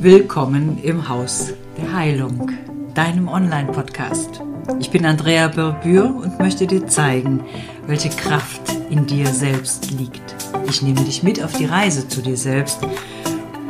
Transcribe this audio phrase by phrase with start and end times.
[0.00, 2.52] Willkommen im Haus der Heilung,
[2.94, 4.40] deinem Online-Podcast.
[4.78, 7.44] Ich bin Andrea Berbür und möchte dir zeigen,
[7.88, 10.36] welche Kraft in dir selbst liegt.
[10.68, 12.78] Ich nehme dich mit auf die Reise zu dir selbst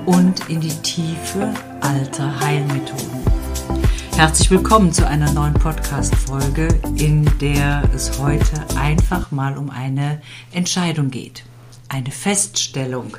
[0.05, 3.23] und in die Tiefe alter Heilmethoden.
[4.15, 10.21] Herzlich willkommen zu einer neuen Podcast-Folge, in der es heute einfach mal um eine
[10.53, 11.45] Entscheidung geht.
[11.89, 13.17] Eine Feststellung,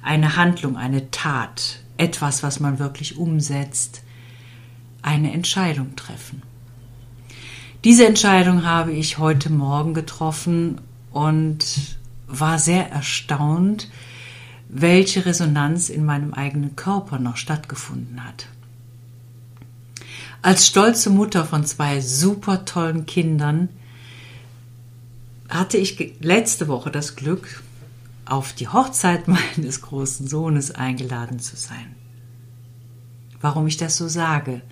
[0.00, 4.02] eine Handlung, eine Tat, etwas, was man wirklich umsetzt,
[5.02, 6.42] eine Entscheidung treffen.
[7.84, 10.80] Diese Entscheidung habe ich heute Morgen getroffen
[11.10, 11.64] und
[12.26, 13.88] war sehr erstaunt,
[14.68, 18.46] welche Resonanz in meinem eigenen Körper noch stattgefunden hat.
[20.40, 23.68] Als stolze Mutter von zwei super tollen Kindern
[25.48, 27.62] hatte ich letzte Woche das Glück,
[28.32, 31.94] auf die Hochzeit meines großen Sohnes eingeladen zu sein.
[33.42, 34.62] Warum ich das so sage?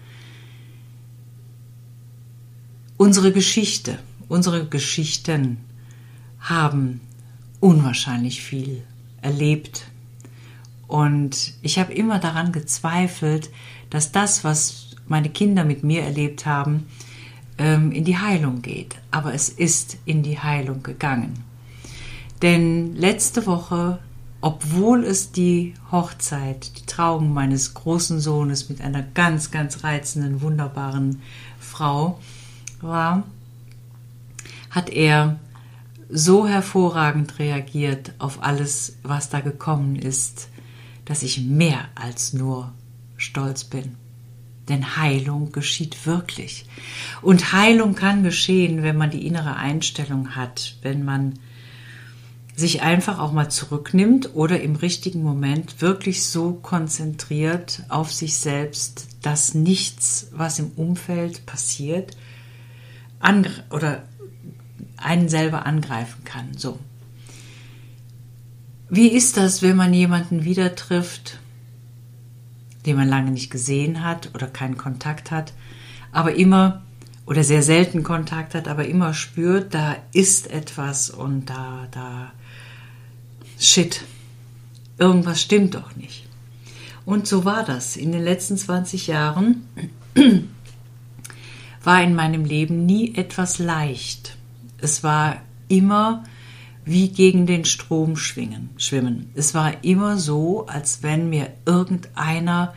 [2.96, 5.58] Unsere Geschichte, unsere Geschichten
[6.38, 7.02] haben
[7.60, 8.82] unwahrscheinlich viel
[9.20, 9.82] erlebt.
[10.86, 13.50] Und ich habe immer daran gezweifelt,
[13.90, 16.86] dass das, was meine Kinder mit mir erlebt haben,
[17.58, 18.96] ähm, in die Heilung geht.
[19.10, 21.49] Aber es ist in die Heilung gegangen.
[22.42, 23.98] Denn letzte Woche,
[24.40, 31.20] obwohl es die Hochzeit, die Trauung meines großen Sohnes mit einer ganz, ganz reizenden, wunderbaren
[31.58, 32.18] Frau
[32.80, 33.24] war,
[34.70, 35.38] hat er
[36.08, 40.48] so hervorragend reagiert auf alles, was da gekommen ist,
[41.04, 42.72] dass ich mehr als nur
[43.16, 43.96] stolz bin.
[44.68, 46.66] Denn Heilung geschieht wirklich.
[47.22, 51.34] Und Heilung kann geschehen, wenn man die innere Einstellung hat, wenn man
[52.60, 59.08] sich einfach auch mal zurücknimmt oder im richtigen Moment wirklich so konzentriert auf sich selbst,
[59.22, 62.16] dass nichts, was im Umfeld passiert,
[63.70, 64.02] oder
[64.96, 66.56] einen selber angreifen kann.
[66.56, 66.78] So.
[68.88, 71.38] Wie ist das, wenn man jemanden wieder trifft,
[72.86, 75.52] den man lange nicht gesehen hat oder keinen Kontakt hat,
[76.12, 76.82] aber immer
[77.26, 82.32] oder sehr selten Kontakt hat, aber immer spürt, da ist etwas und da, da
[83.60, 84.02] shit,
[84.98, 86.26] irgendwas stimmt doch nicht.
[87.04, 87.96] Und so war das.
[87.96, 89.68] In den letzten 20 Jahren
[91.84, 94.36] war in meinem Leben nie etwas leicht.
[94.78, 96.24] Es war immer
[96.84, 99.30] wie gegen den Strom schwingen, schwimmen.
[99.34, 102.74] Es war immer so, als wenn mir irgendeiner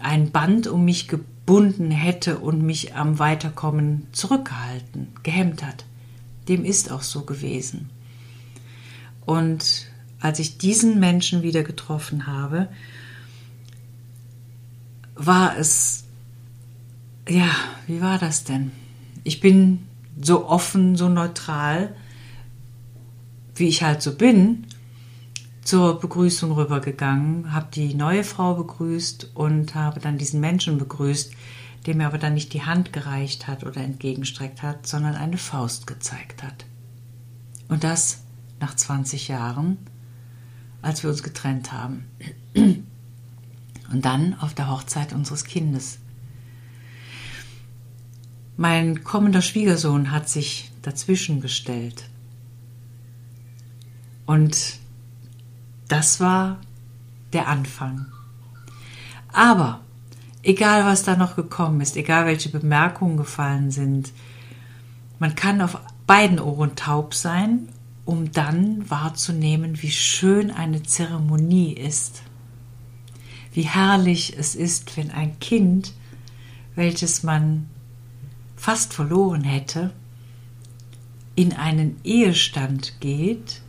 [0.00, 5.84] ein Band um mich gebunden hätte und mich am Weiterkommen zurückgehalten, gehemmt hat.
[6.48, 7.90] Dem ist auch so gewesen.
[9.24, 9.86] Und
[10.24, 12.70] als ich diesen Menschen wieder getroffen habe,
[15.16, 16.04] war es,
[17.28, 17.50] ja,
[17.86, 18.72] wie war das denn?
[19.22, 19.80] Ich bin
[20.18, 21.94] so offen, so neutral,
[23.54, 24.66] wie ich halt so bin,
[25.60, 31.34] zur Begrüßung rübergegangen, habe die neue Frau begrüßt und habe dann diesen Menschen begrüßt,
[31.84, 35.86] der mir aber dann nicht die Hand gereicht hat oder entgegenstreckt hat, sondern eine Faust
[35.86, 36.64] gezeigt hat.
[37.68, 38.22] Und das
[38.58, 39.76] nach 20 Jahren
[40.84, 42.04] als wir uns getrennt haben.
[42.54, 45.98] Und dann auf der Hochzeit unseres Kindes.
[48.56, 52.08] Mein kommender Schwiegersohn hat sich dazwischen gestellt.
[54.26, 54.78] Und
[55.88, 56.58] das war
[57.32, 58.06] der Anfang.
[59.32, 59.80] Aber
[60.42, 64.12] egal was da noch gekommen ist, egal welche Bemerkungen gefallen sind,
[65.18, 67.68] man kann auf beiden Ohren taub sein
[68.04, 72.22] um dann wahrzunehmen, wie schön eine Zeremonie ist.
[73.52, 75.92] Wie herrlich es ist, wenn ein Kind,
[76.74, 77.68] welches man
[78.56, 79.92] fast verloren hätte,
[81.36, 83.60] in einen Ehestand geht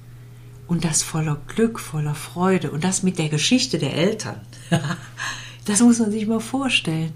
[0.67, 4.41] und das voller Glück, voller Freude und das mit der Geschichte der Eltern.
[5.65, 7.13] das muss man sich mal vorstellen.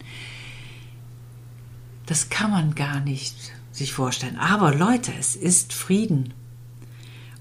[2.06, 3.36] Das kann man gar nicht
[3.72, 4.38] sich vorstellen.
[4.38, 6.34] Aber Leute, es ist Frieden.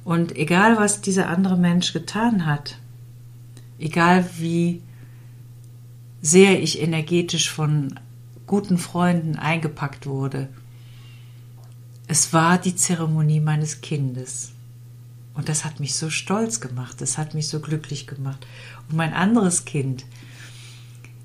[0.09, 2.79] Und egal, was dieser andere Mensch getan hat,
[3.79, 4.81] egal wie
[6.23, 8.01] sehr ich energetisch von
[8.47, 10.49] guten Freunden eingepackt wurde,
[12.07, 14.53] es war die Zeremonie meines Kindes.
[15.35, 18.47] Und das hat mich so stolz gemacht, das hat mich so glücklich gemacht.
[18.89, 20.07] Und mein anderes Kind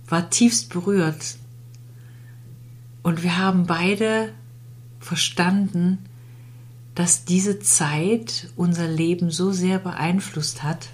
[0.10, 1.38] war tiefst berührt.
[3.02, 4.34] Und wir haben beide
[5.00, 6.00] verstanden,
[6.95, 10.90] dass diese Zeit unser Leben so sehr beeinflusst hat,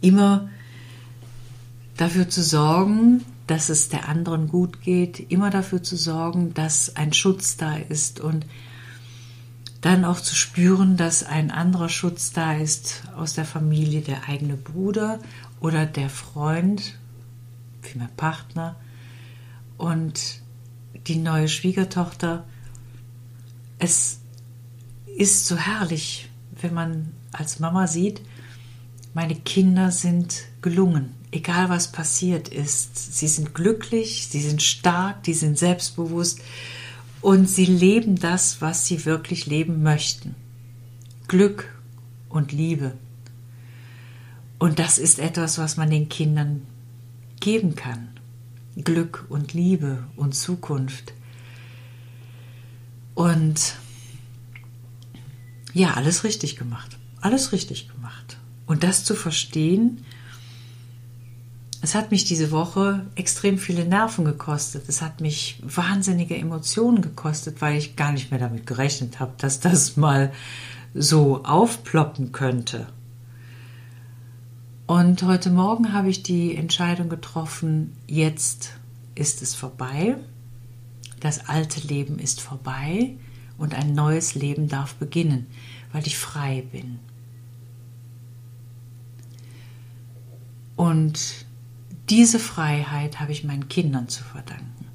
[0.00, 0.48] immer
[1.96, 7.12] dafür zu sorgen, dass es der anderen gut geht, immer dafür zu sorgen, dass ein
[7.12, 8.46] Schutz da ist und
[9.80, 14.56] dann auch zu spüren, dass ein anderer Schutz da ist aus der Familie, der eigene
[14.56, 15.20] Bruder
[15.60, 16.94] oder der Freund,
[17.82, 18.76] vielmehr Partner
[19.76, 20.40] und
[21.06, 22.44] die neue Schwiegertochter.
[23.78, 24.20] Es
[25.16, 26.28] ist so herrlich,
[26.60, 28.20] wenn man als Mama sieht,
[29.12, 33.16] meine Kinder sind gelungen, egal was passiert ist.
[33.16, 36.40] Sie sind glücklich, sie sind stark, die sind selbstbewusst
[37.20, 40.34] und sie leben das, was sie wirklich leben möchten.
[41.28, 41.72] Glück
[42.28, 42.94] und Liebe.
[44.58, 46.66] Und das ist etwas, was man den Kindern
[47.40, 48.08] geben kann.
[48.76, 51.12] Glück und Liebe und Zukunft.
[53.14, 53.76] Und
[55.74, 56.96] ja, alles richtig gemacht.
[57.20, 58.38] Alles richtig gemacht.
[58.66, 60.04] Und das zu verstehen,
[61.82, 64.88] es hat mich diese Woche extrem viele Nerven gekostet.
[64.88, 69.60] Es hat mich wahnsinnige Emotionen gekostet, weil ich gar nicht mehr damit gerechnet habe, dass
[69.60, 70.32] das mal
[70.94, 72.86] so aufploppen könnte.
[74.86, 78.74] Und heute Morgen habe ich die Entscheidung getroffen, jetzt
[79.14, 80.16] ist es vorbei.
[81.20, 83.16] Das alte Leben ist vorbei
[83.58, 85.46] und ein neues Leben darf beginnen,
[85.92, 86.98] weil ich frei bin.
[90.76, 91.46] Und
[92.08, 94.86] diese Freiheit habe ich meinen Kindern zu verdanken.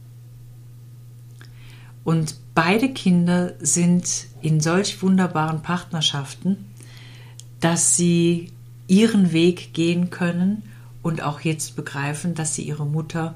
[2.04, 6.66] Und beide Kinder sind in solch wunderbaren Partnerschaften,
[7.60, 8.52] dass sie
[8.88, 10.64] ihren Weg gehen können
[11.02, 13.36] und auch jetzt begreifen, dass sie ihre Mutter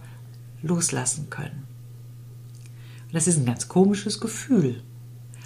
[0.61, 1.63] loslassen können.
[3.05, 4.81] Und das ist ein ganz komisches Gefühl.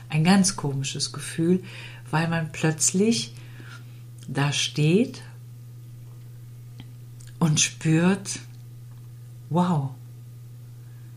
[0.10, 1.64] Ein ganz komisches Gefühl,
[2.10, 3.34] weil man plötzlich
[4.28, 5.22] da steht
[7.40, 8.40] und spürt,
[9.50, 9.92] wow,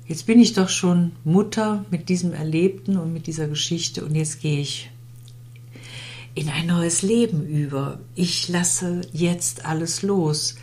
[0.07, 4.41] jetzt bin ich doch schon Mutter mit diesem Erlebten und mit dieser Geschichte und jetzt
[4.41, 4.91] gehe ich
[6.35, 7.99] in ein neues Leben über.
[8.15, 10.57] Ich lasse jetzt alles los.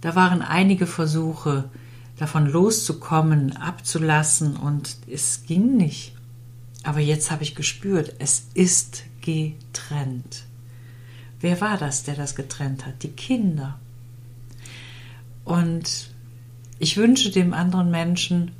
[0.00, 1.70] Da waren einige Versuche,
[2.16, 6.14] davon loszukommen, abzulassen und es ging nicht.
[6.82, 10.44] Aber jetzt habe ich gespürt, es ist getrennt.
[11.40, 13.02] Wer war das, der das getrennt hat?
[13.02, 13.78] Die Kinder.
[15.44, 16.10] Und
[16.78, 18.52] ich wünsche dem anderen Menschen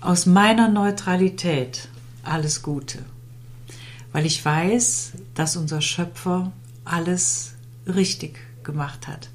[0.00, 1.88] aus meiner Neutralität
[2.22, 2.98] alles Gute,
[4.12, 6.52] weil ich weiß, dass unser Schöpfer
[6.84, 7.54] alles
[7.86, 9.28] richtig gemacht hat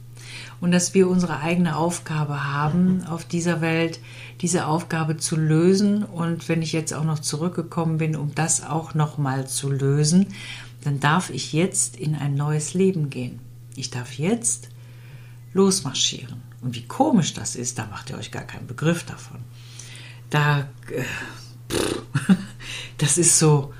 [0.59, 3.99] und dass wir unsere eigene Aufgabe haben, auf dieser Welt
[4.41, 6.03] diese Aufgabe zu lösen.
[6.03, 10.27] Und wenn ich jetzt auch noch zurückgekommen bin, um das auch noch mal zu lösen,
[10.83, 13.39] dann darf ich jetzt in ein neues Leben gehen.
[13.75, 14.69] Ich darf jetzt
[15.53, 16.41] losmarschieren.
[16.61, 19.39] Und wie komisch das ist, da macht ihr euch gar keinen Begriff davon.
[20.29, 21.03] Da, äh,
[21.71, 22.03] pff,
[22.97, 23.73] das ist so,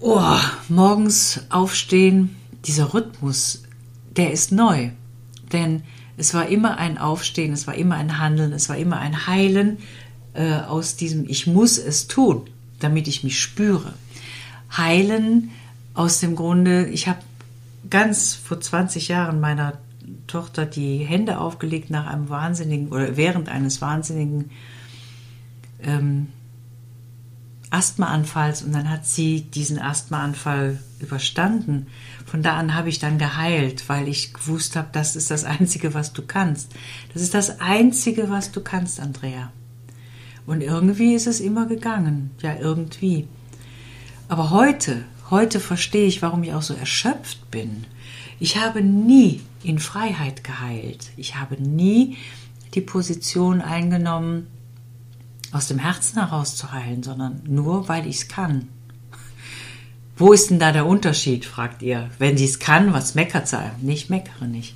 [0.00, 3.62] oh, morgens aufstehen, dieser Rhythmus,
[4.16, 4.90] der ist neu.
[5.52, 5.82] Denn
[6.16, 9.78] es war immer ein Aufstehen, es war immer ein Handeln, es war immer ein Heilen
[10.34, 12.48] äh, aus diesem Ich muss es tun,
[12.80, 13.94] damit ich mich spüre.
[14.76, 15.50] Heilen
[15.94, 17.20] aus dem Grunde, ich habe
[17.88, 19.78] ganz vor 20 Jahren meiner
[20.26, 24.50] Tochter die Hände aufgelegt nach einem wahnsinnigen oder während eines wahnsinnigen
[25.82, 26.28] ähm,
[27.70, 31.86] Asthmaanfalls und dann hat sie diesen Asthmaanfall überstanden.
[32.24, 35.94] Von da an habe ich dann geheilt, weil ich gewusst habe, das ist das Einzige,
[35.94, 36.72] was du kannst.
[37.12, 39.52] Das ist das Einzige, was du kannst, Andrea.
[40.46, 42.30] Und irgendwie ist es immer gegangen.
[42.40, 43.26] Ja, irgendwie.
[44.28, 47.84] Aber heute, heute verstehe ich, warum ich auch so erschöpft bin.
[48.38, 51.10] Ich habe nie in Freiheit geheilt.
[51.16, 52.16] Ich habe nie
[52.74, 54.46] die Position eingenommen,
[55.52, 58.68] aus dem Herzen heraus zu heilen, sondern nur, weil ich es kann.
[60.18, 62.08] Wo ist denn da der Unterschied, fragt ihr.
[62.18, 63.70] Wenn sie es kann, was meckert sie?
[63.82, 64.74] Nee, ich meckere nicht.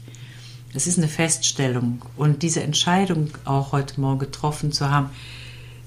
[0.75, 2.03] Das ist eine Feststellung.
[2.17, 5.09] Und diese Entscheidung auch heute Morgen getroffen zu haben,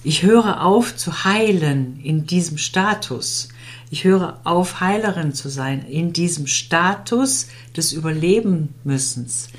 [0.04, 3.50] ich höre auf zu heilen in diesem Status.
[3.92, 9.50] Ich höre auf, Heilerin zu sein in diesem Status des Überlebenmüssens,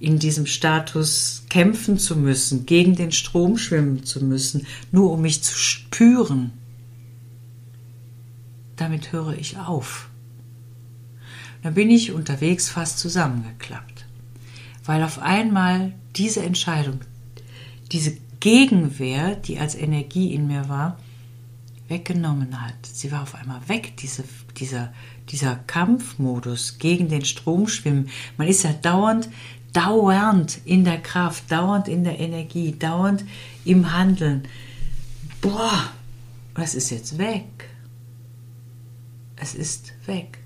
[0.00, 5.42] in diesem Status kämpfen zu müssen, gegen den Strom schwimmen zu müssen, nur um mich
[5.44, 6.52] zu spüren.
[8.76, 10.08] Damit höre ich auf.
[11.62, 14.06] Dann bin ich unterwegs fast zusammengeklappt,
[14.84, 17.00] weil auf einmal diese Entscheidung,
[17.92, 20.98] diese Gegenwehr, die als Energie in mir war,
[21.88, 22.74] weggenommen hat.
[22.82, 24.24] Sie war auf einmal weg, diese,
[24.58, 24.92] dieser,
[25.30, 28.10] dieser Kampfmodus gegen den Strom schwimmen.
[28.36, 29.28] Man ist ja dauernd
[29.76, 33.24] dauernd in der Kraft, dauernd in der Energie, dauernd
[33.64, 34.48] im Handeln.
[35.42, 35.90] Boah,
[36.54, 37.68] was ist jetzt weg?
[39.36, 40.38] Es ist weg.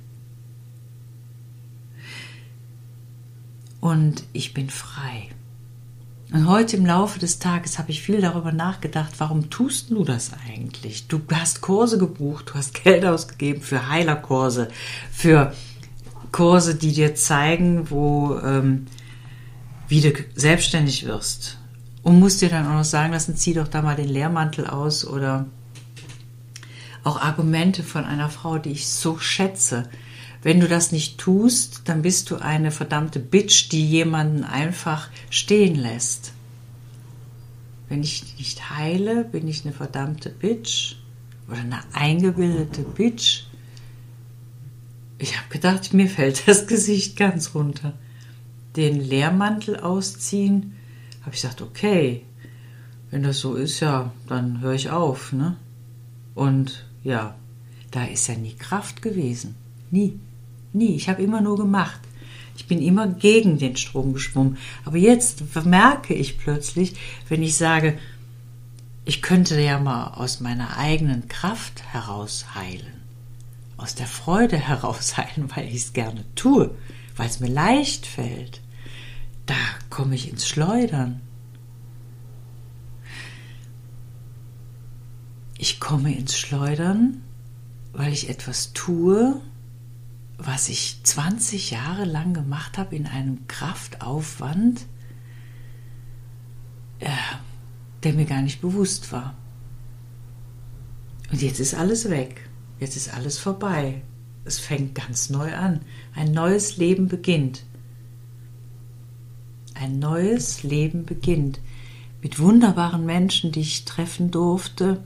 [3.81, 5.29] Und ich bin frei.
[6.33, 10.31] Und heute im Laufe des Tages habe ich viel darüber nachgedacht, warum tust du das
[10.47, 11.09] eigentlich?
[11.09, 14.69] Du hast Kurse gebucht, du hast Geld ausgegeben für Heilerkurse,
[15.11, 15.53] für
[16.31, 18.87] Kurse, die dir zeigen, wo ähm,
[19.89, 21.59] wie du selbstständig wirst.
[22.03, 25.05] Und musst dir dann auch noch sagen lassen, zieh doch da mal den Lehrmantel aus
[25.05, 25.47] oder
[27.05, 29.89] auch Argumente von einer Frau, die ich so schätze.
[30.43, 35.75] Wenn du das nicht tust, dann bist du eine verdammte Bitch, die jemanden einfach stehen
[35.75, 36.33] lässt.
[37.89, 40.97] Wenn ich nicht heile, bin ich eine verdammte Bitch
[41.49, 43.45] oder eine eingebildete Bitch.
[45.19, 47.93] Ich habe gedacht, mir fällt das Gesicht ganz runter
[48.77, 50.77] den Lehrmantel ausziehen,
[51.23, 52.25] habe ich gesagt, okay,
[53.11, 55.33] wenn das so ist, ja, dann höre ich auf.
[55.33, 55.57] Ne?
[56.35, 57.35] Und ja,
[57.91, 59.57] da ist ja nie Kraft gewesen.
[59.91, 60.19] Nie.
[60.73, 60.95] Nie.
[60.95, 62.01] Ich habe immer nur gemacht.
[62.57, 64.59] Ich bin immer gegen den Strom geschwommen.
[64.85, 66.95] Aber jetzt merke ich plötzlich,
[67.29, 67.99] wenn ich sage,
[69.05, 73.01] ich könnte ja mal aus meiner eigenen Kraft heraus heilen.
[73.77, 76.71] Aus der Freude heraus heilen, weil ich es gerne tue
[77.21, 78.63] weil es mir leicht fällt,
[79.45, 79.55] da
[79.91, 81.21] komme ich ins Schleudern.
[85.61, 87.23] Ich komme ins Schleudern,
[87.93, 89.41] weil ich etwas tue,
[90.39, 94.87] was ich 20 Jahre lang gemacht habe in einem Kraftaufwand,
[97.01, 97.11] äh,
[98.03, 99.35] der mir gar nicht bewusst war.
[101.31, 102.49] Und jetzt ist alles weg.
[102.79, 104.03] Jetzt ist alles vorbei
[104.45, 105.81] es fängt ganz neu an.
[106.15, 107.65] Ein neues Leben beginnt.
[109.75, 111.61] Ein neues Leben beginnt.
[112.23, 115.03] Mit wunderbaren Menschen, die ich treffen durfte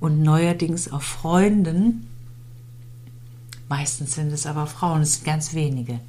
[0.00, 2.08] und neuerdings auch Freunden.
[3.68, 6.00] Meistens sind es aber Frauen, es sind ganz wenige,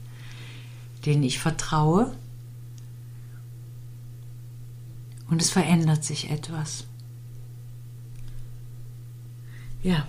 [1.05, 2.13] denen ich vertraue.
[5.29, 6.85] Und es verändert sich etwas.
[9.83, 10.07] Ja.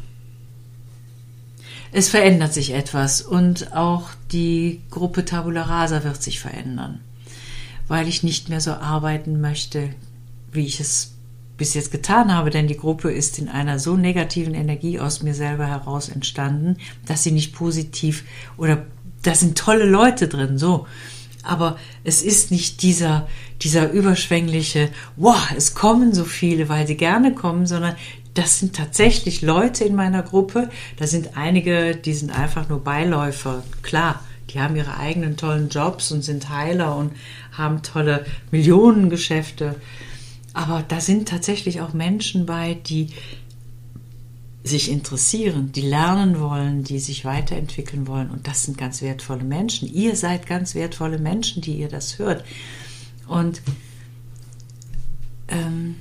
[1.92, 7.00] Es verändert sich etwas und auch die Gruppe Tabula Rasa wird sich verändern,
[7.88, 9.92] weil ich nicht mehr so arbeiten möchte,
[10.52, 11.14] wie ich es
[11.60, 15.34] bis jetzt getan habe, denn die Gruppe ist in einer so negativen Energie aus mir
[15.34, 18.24] selber heraus entstanden, dass sie nicht positiv
[18.56, 18.86] oder
[19.22, 20.86] da sind tolle Leute drin, so.
[21.42, 23.28] Aber es ist nicht dieser,
[23.60, 27.94] dieser überschwängliche, wow, es kommen so viele, weil sie gerne kommen, sondern
[28.32, 30.70] das sind tatsächlich Leute in meiner Gruppe.
[30.96, 33.64] Da sind einige, die sind einfach nur Beiläufer.
[33.82, 37.12] Klar, die haben ihre eigenen tollen Jobs und sind Heiler und
[37.52, 39.74] haben tolle Millionengeschäfte.
[40.52, 43.10] Aber da sind tatsächlich auch Menschen bei, die
[44.62, 48.30] sich interessieren, die lernen wollen, die sich weiterentwickeln wollen.
[48.30, 49.92] Und das sind ganz wertvolle Menschen.
[49.92, 52.44] Ihr seid ganz wertvolle Menschen, die ihr das hört.
[53.26, 53.62] Und
[55.48, 55.96] ähm,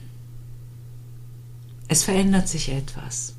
[1.88, 3.34] es verändert sich etwas.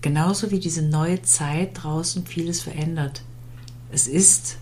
[0.00, 3.22] Genauso wie diese neue Zeit draußen vieles verändert.
[3.92, 4.56] Es ist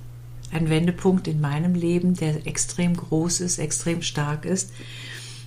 [0.51, 4.73] ein Wendepunkt in meinem Leben, der extrem groß ist, extrem stark ist.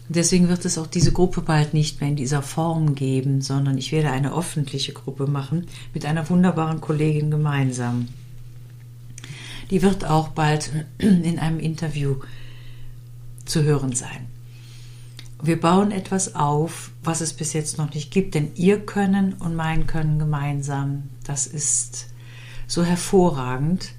[0.09, 3.91] Deswegen wird es auch diese Gruppe bald nicht mehr in dieser Form geben, sondern ich
[3.91, 8.09] werde eine öffentliche Gruppe machen mit einer wunderbaren Kollegin gemeinsam.
[9.69, 12.17] Die wird auch bald in einem Interview
[13.45, 14.27] zu hören sein.
[15.41, 19.55] Wir bauen etwas auf, was es bis jetzt noch nicht gibt, denn ihr Können und
[19.55, 22.07] mein Können gemeinsam, das ist
[22.65, 23.89] so hervorragend.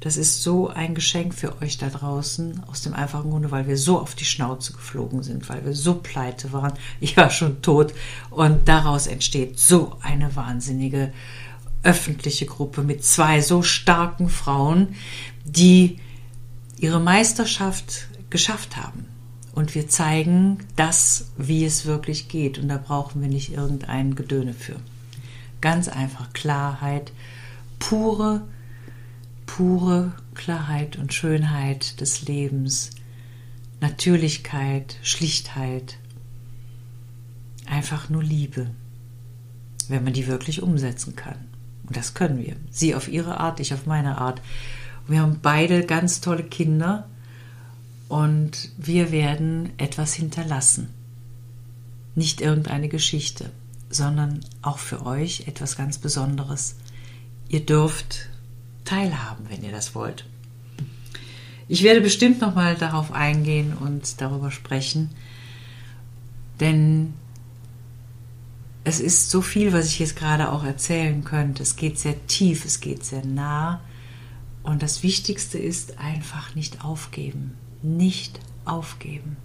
[0.00, 3.76] Das ist so ein Geschenk für euch da draußen, aus dem einfachen Grunde, weil wir
[3.76, 6.72] so auf die Schnauze geflogen sind, weil wir so pleite waren.
[7.00, 7.92] Ich war schon tot.
[8.30, 11.12] Und daraus entsteht so eine wahnsinnige
[11.82, 14.96] öffentliche Gruppe mit zwei so starken Frauen,
[15.44, 15.98] die
[16.78, 19.06] ihre Meisterschaft geschafft haben.
[19.54, 22.58] Und wir zeigen das, wie es wirklich geht.
[22.58, 24.76] Und da brauchen wir nicht irgendein Gedöne für.
[25.60, 27.12] Ganz einfach Klarheit,
[27.78, 28.42] pure,
[29.60, 32.92] pure Klarheit und Schönheit des Lebens,
[33.82, 35.98] Natürlichkeit, Schlichtheit,
[37.66, 38.70] einfach nur Liebe,
[39.86, 41.36] wenn man die wirklich umsetzen kann.
[41.86, 42.56] Und das können wir.
[42.70, 44.40] Sie auf ihre Art, ich auf meine Art.
[45.06, 47.06] Wir haben beide ganz tolle Kinder
[48.08, 50.88] und wir werden etwas hinterlassen.
[52.14, 53.50] Nicht irgendeine Geschichte,
[53.90, 56.76] sondern auch für euch etwas ganz Besonderes.
[57.50, 58.29] Ihr dürft
[58.84, 60.26] teilhaben, wenn ihr das wollt.
[61.68, 65.10] Ich werde bestimmt nochmal darauf eingehen und darüber sprechen,
[66.58, 67.14] denn
[68.82, 71.62] es ist so viel, was ich jetzt gerade auch erzählen könnte.
[71.62, 73.80] Es geht sehr tief, es geht sehr nah.
[74.62, 77.56] Und das Wichtigste ist einfach nicht aufgeben.
[77.82, 79.36] Nicht aufgeben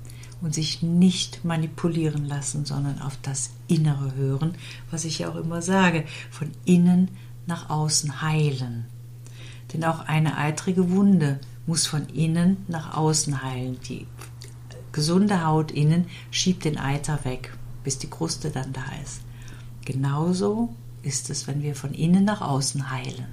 [0.42, 4.56] und sich nicht manipulieren lassen, sondern auf das Innere hören,
[4.92, 7.10] was ich ja auch immer sage, von innen
[7.48, 8.86] nach außen heilen.
[9.76, 13.78] Denn auch eine eitrige Wunde muss von innen nach außen heilen.
[13.90, 14.08] Die
[14.94, 17.54] gesunde Haut innen schiebt den Eiter weg,
[17.84, 19.20] bis die Kruste dann da ist.
[19.84, 23.28] Genauso ist es, wenn wir von innen nach außen heilen.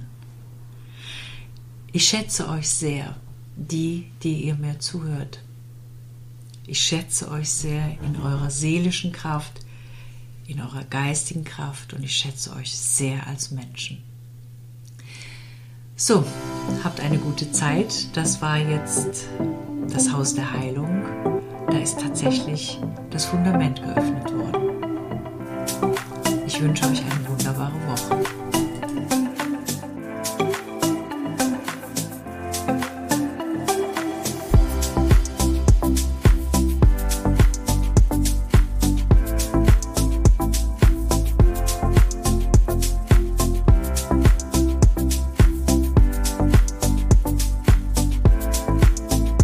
[1.93, 3.15] Ich schätze euch sehr,
[3.55, 5.39] die, die ihr mir zuhört.
[6.67, 9.61] Ich schätze euch sehr in eurer seelischen Kraft,
[10.45, 14.03] in eurer geistigen Kraft und ich schätze euch sehr als Menschen.
[16.05, 16.21] So,
[16.83, 18.13] habt eine gute Zeit.
[18.17, 19.25] Das war jetzt
[19.87, 21.05] das Haus der Heilung.
[21.71, 22.77] Da ist tatsächlich
[23.09, 24.71] das Fundament geöffnet worden.
[26.45, 28.42] Ich wünsche euch eine wunderbare Woche.